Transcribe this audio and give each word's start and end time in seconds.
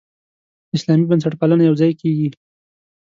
اسلامي 0.77 1.05
بنسټپالنه 1.09 1.63
یوځای 1.69 1.91
کېږي. 2.01 2.27